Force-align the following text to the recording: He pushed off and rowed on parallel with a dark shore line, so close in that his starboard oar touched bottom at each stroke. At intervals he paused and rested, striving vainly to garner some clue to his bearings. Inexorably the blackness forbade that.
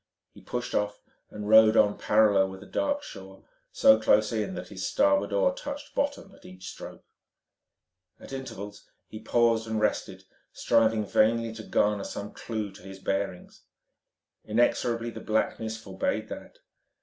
He 0.33 0.41
pushed 0.41 0.73
off 0.73 0.99
and 1.29 1.47
rowed 1.47 1.77
on 1.77 1.95
parallel 1.95 2.49
with 2.49 2.63
a 2.63 2.65
dark 2.65 3.03
shore 3.03 3.35
line, 3.35 3.43
so 3.71 3.99
close 3.99 4.31
in 4.31 4.55
that 4.55 4.69
his 4.69 4.83
starboard 4.83 5.31
oar 5.31 5.53
touched 5.53 5.93
bottom 5.93 6.33
at 6.33 6.43
each 6.43 6.67
stroke. 6.71 7.05
At 8.19 8.33
intervals 8.33 8.89
he 9.09 9.19
paused 9.19 9.67
and 9.67 9.79
rested, 9.79 10.23
striving 10.53 11.05
vainly 11.05 11.53
to 11.53 11.61
garner 11.63 12.03
some 12.03 12.33
clue 12.33 12.71
to 12.71 12.81
his 12.81 12.97
bearings. 12.97 13.61
Inexorably 14.43 15.11
the 15.11 15.21
blackness 15.21 15.77
forbade 15.79 16.29
that. 16.29 16.57